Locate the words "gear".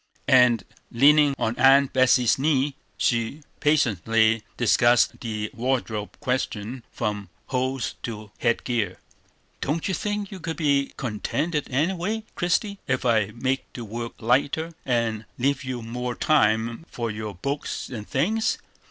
8.63-8.97